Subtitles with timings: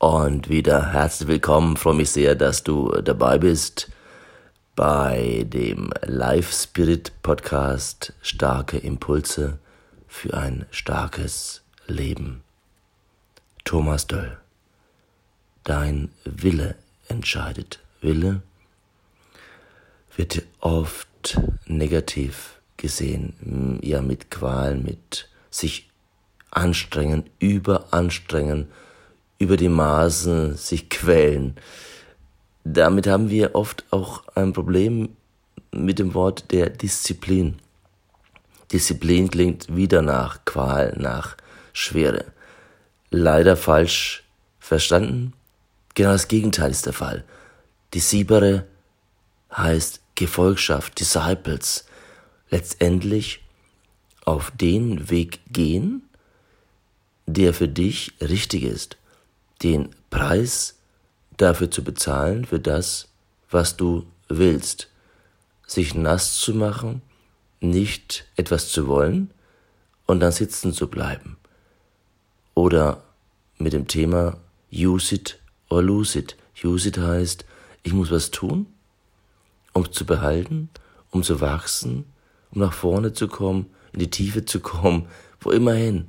[0.00, 1.76] Und wieder herzlich willkommen.
[1.76, 3.90] freue mich sehr, dass du dabei bist
[4.74, 9.58] bei dem Live Spirit Podcast Starke Impulse
[10.08, 12.42] für ein starkes Leben.
[13.64, 14.38] Thomas Döll.
[15.64, 16.76] Dein Wille
[17.08, 17.80] entscheidet.
[18.00, 18.40] Wille
[20.16, 25.90] wird oft negativ gesehen, ja mit Qualen, mit sich
[26.50, 28.68] anstrengen, überanstrengen,
[29.40, 31.56] über die Maßen sich quälen.
[32.62, 35.16] Damit haben wir oft auch ein Problem
[35.72, 37.58] mit dem Wort der Disziplin.
[38.70, 41.36] Disziplin klingt wieder nach Qual, nach
[41.72, 42.26] Schwere.
[43.10, 44.24] Leider falsch
[44.60, 45.32] verstanden.
[45.94, 47.24] Genau das Gegenteil ist der Fall.
[47.94, 48.66] Die Siebere
[49.56, 51.86] heißt Gefolgschaft, Disciples.
[52.50, 53.42] Letztendlich
[54.26, 56.02] auf den Weg gehen,
[57.26, 58.99] der für dich richtig ist
[59.62, 60.78] den Preis
[61.36, 63.08] dafür zu bezahlen, für das,
[63.50, 64.88] was du willst.
[65.66, 67.02] Sich nass zu machen,
[67.60, 69.30] nicht etwas zu wollen
[70.06, 71.36] und dann sitzen zu bleiben.
[72.54, 73.02] Oder
[73.58, 74.38] mit dem Thema
[74.72, 75.38] use it
[75.68, 76.36] or lose it.
[76.62, 77.44] Use it heißt,
[77.82, 78.66] ich muss was tun,
[79.72, 80.68] um zu behalten,
[81.10, 82.04] um zu wachsen,
[82.50, 85.06] um nach vorne zu kommen, in die Tiefe zu kommen,
[85.40, 86.08] wo immerhin,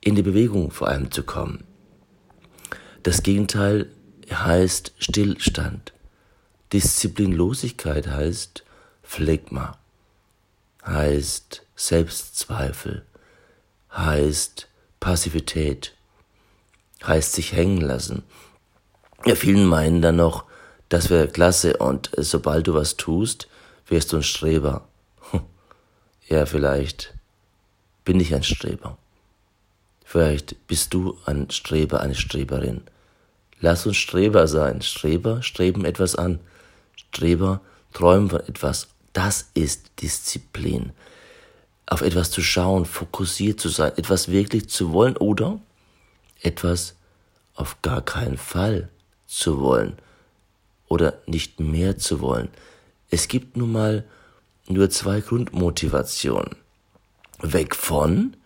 [0.00, 1.64] in die Bewegung vor allem zu kommen.
[3.02, 3.90] Das Gegenteil
[4.30, 5.92] heißt Stillstand.
[6.72, 8.64] Disziplinlosigkeit heißt
[9.02, 9.76] Phlegma,
[10.86, 13.04] heißt Selbstzweifel,
[13.92, 14.68] heißt
[15.00, 15.94] Passivität,
[17.04, 18.22] heißt sich hängen lassen.
[19.26, 20.44] Ja, vielen meinen dann noch,
[20.88, 23.48] das wäre klasse und sobald du was tust,
[23.86, 24.86] wirst du ein Streber.
[26.28, 27.12] Ja, vielleicht
[28.04, 28.96] bin ich ein Streber.
[30.12, 32.82] Vielleicht bist du ein Streber, eine Streberin.
[33.60, 34.82] Lass uns Streber sein.
[34.82, 36.38] Streber streben etwas an.
[36.96, 37.62] Streber
[37.94, 38.88] träumen von etwas.
[39.14, 40.92] Das ist Disziplin.
[41.86, 45.58] Auf etwas zu schauen, fokussiert zu sein, etwas wirklich zu wollen oder
[46.42, 46.94] etwas
[47.54, 48.90] auf gar keinen Fall
[49.26, 49.96] zu wollen
[50.88, 52.50] oder nicht mehr zu wollen.
[53.08, 54.04] Es gibt nun mal
[54.68, 56.56] nur zwei Grundmotivationen.
[57.40, 58.36] Weg von,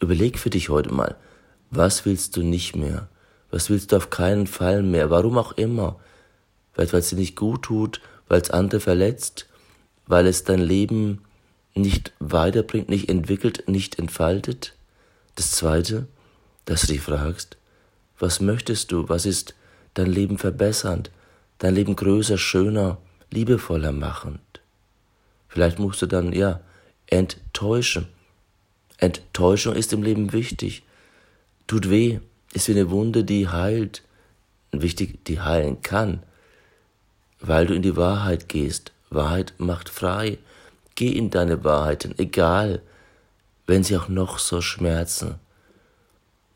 [0.00, 1.16] überleg für dich heute mal,
[1.70, 3.08] was willst du nicht mehr?
[3.50, 5.10] Was willst du auf keinen Fall mehr?
[5.10, 6.00] Warum auch immer.
[6.72, 9.46] Vielleicht weil es dir nicht gut tut, weil es andere verletzt,
[10.06, 11.22] weil es dein Leben
[11.74, 14.74] nicht weiterbringt, nicht entwickelt, nicht entfaltet.
[15.34, 16.06] Das Zweite,
[16.64, 17.56] dass du dich fragst,
[18.18, 19.08] was möchtest du?
[19.08, 19.54] Was ist
[19.94, 21.10] dein Leben verbessernd,
[21.58, 22.98] dein Leben größer, schöner,
[23.30, 24.40] liebevoller machend?
[25.48, 26.60] Vielleicht musst du dann, ja,
[27.06, 28.08] enttäuschen.
[29.00, 30.82] Enttäuschung ist im Leben wichtig.
[31.66, 32.20] Tut weh
[32.52, 34.02] ist wie eine Wunde, die heilt.
[34.72, 36.22] Wichtig, die heilen kann,
[37.40, 38.92] weil du in die Wahrheit gehst.
[39.08, 40.38] Wahrheit macht frei.
[40.94, 42.82] Geh in deine Wahrheiten, egal,
[43.66, 45.36] wenn sie auch noch so schmerzen.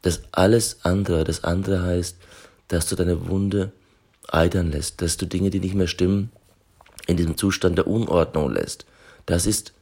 [0.02, 2.18] Das alles andere, das andere heißt,
[2.68, 3.72] dass du deine Wunde
[4.28, 6.30] eitern lässt, dass du Dinge, die nicht mehr stimmen,
[7.06, 8.86] in diesem Zustand der Unordnung lässt.
[9.26, 9.72] Das ist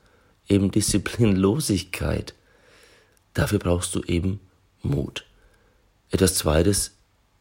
[0.48, 2.34] eben Disziplinlosigkeit.
[3.34, 4.41] Dafür brauchst du eben
[4.82, 5.25] Mut.
[6.10, 6.93] Etwas Zweites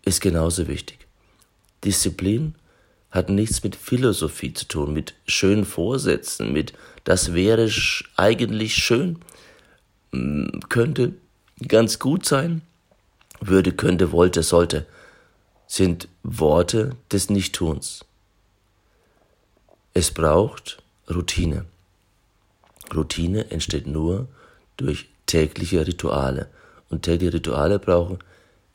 [0.03, 0.99] ist genauso wichtig.
[1.83, 2.55] Disziplin
[3.11, 7.69] hat nichts mit Philosophie zu tun, mit schönen Vorsätzen, mit das wäre
[8.15, 9.19] eigentlich schön,
[10.69, 11.13] könnte
[11.67, 12.61] ganz gut sein,
[13.41, 14.85] würde, könnte, wollte, sollte,
[15.67, 18.05] sind Worte des Nichttuns.
[19.93, 21.65] Es braucht Routine.
[22.93, 24.27] Routine entsteht nur
[24.77, 26.49] durch tägliche Rituale.
[26.89, 28.19] Und tägliche Rituale brauchen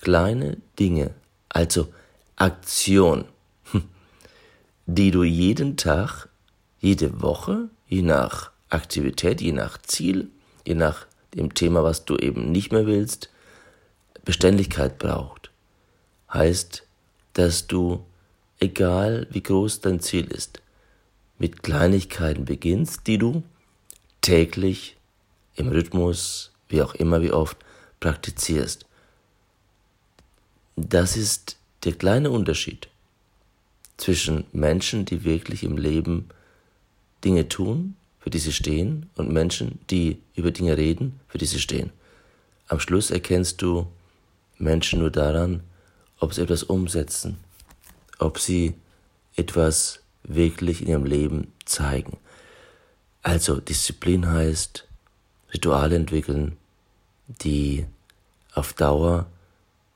[0.00, 1.10] kleine Dinge,
[1.50, 1.88] also
[2.36, 3.26] Aktion,
[4.86, 6.28] die du jeden Tag,
[6.80, 10.28] jede Woche, je nach Aktivität, je nach Ziel,
[10.66, 13.30] je nach dem Thema, was du eben nicht mehr willst,
[14.24, 15.50] Beständigkeit braucht.
[16.32, 16.84] Heißt,
[17.34, 18.04] dass du,
[18.60, 20.62] egal wie groß dein Ziel ist,
[21.38, 23.42] mit Kleinigkeiten beginnst, die du
[24.22, 24.95] täglich
[25.56, 27.56] im Rhythmus, wie auch immer, wie oft,
[28.00, 28.86] praktizierst.
[30.76, 32.88] Das ist der kleine Unterschied
[33.96, 36.28] zwischen Menschen, die wirklich im Leben
[37.24, 41.60] Dinge tun, für die sie stehen, und Menschen, die über Dinge reden, für die sie
[41.60, 41.90] stehen.
[42.68, 43.86] Am Schluss erkennst du
[44.58, 45.62] Menschen nur daran,
[46.18, 47.38] ob sie etwas umsetzen,
[48.18, 48.74] ob sie
[49.36, 52.18] etwas wirklich in ihrem Leben zeigen.
[53.22, 54.85] Also Disziplin heißt
[55.56, 56.56] Rituale entwickeln,
[57.28, 57.86] die
[58.54, 59.26] auf Dauer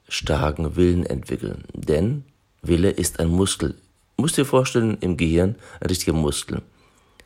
[0.08, 1.64] starken Willen entwickeln.
[1.74, 2.24] Denn
[2.62, 3.74] Wille ist ein Muskel.
[4.16, 6.62] Musst dir vorstellen, im Gehirn ein richtiger Muskel.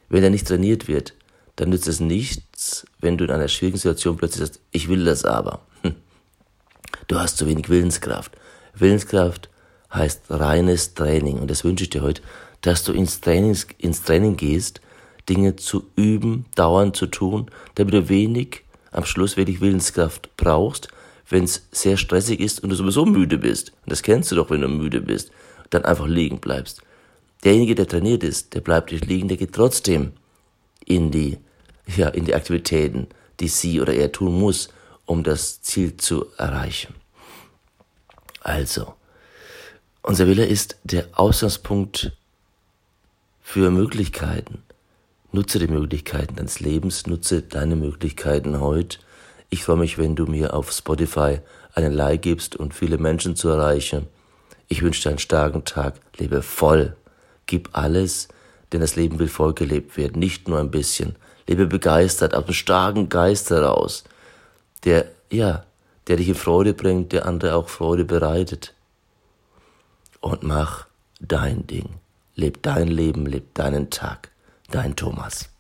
[0.09, 1.15] Wenn er nicht trainiert wird,
[1.57, 5.25] dann nützt es nichts, wenn du in einer schwierigen Situation plötzlich sagst, ich will das
[5.25, 5.61] aber.
[5.83, 5.95] Hm.
[7.07, 8.37] Du hast zu wenig Willenskraft.
[8.75, 9.49] Willenskraft
[9.93, 11.39] heißt reines Training.
[11.39, 12.23] Und das wünsche ich dir heute,
[12.63, 14.81] dass du ins Training, ins Training gehst,
[15.29, 20.89] Dinge zu üben, dauernd zu tun, damit du wenig am Schluss wenig Willenskraft brauchst,
[21.29, 23.71] wenn es sehr stressig ist und du sowieso müde bist.
[23.85, 25.31] Und das kennst du doch, wenn du müde bist.
[25.71, 26.83] Dann einfach liegen bleibst.
[27.43, 30.13] Derjenige, der trainiert ist, der bleibt nicht liegen, der geht trotzdem
[30.87, 31.39] in die,
[31.97, 33.09] ja, in die Aktivitäten,
[33.41, 34.69] die sie oder er tun muss,
[35.07, 36.95] um das Ziel zu erreichen.
[38.41, 38.95] Also,
[40.03, 42.13] unser Wille ist der Ausgangspunkt
[43.43, 44.63] für Möglichkeiten.
[45.35, 48.99] Nutze die Möglichkeiten deines Lebens, nutze deine Möglichkeiten heute.
[49.51, 51.41] Ich freue mich, wenn du mir auf Spotify
[51.75, 54.07] einen Like gibst und viele Menschen zu erreichen.
[54.69, 56.95] Ich wünsche dir einen starken Tag, lebe voll,
[57.47, 58.29] gib alles,
[58.71, 61.17] denn das Leben will voll gelebt werden, nicht nur ein bisschen.
[61.49, 64.05] Lebe begeistert, aus einem starken Geist heraus,
[64.85, 65.65] der, ja,
[66.07, 68.73] der dich in Freude bringt, der andere auch Freude bereitet.
[70.21, 70.87] Und mach
[71.19, 71.89] dein Ding.
[72.37, 74.31] Leb dein Leben, leb deinen Tag.
[74.75, 75.54] Dein Thomas.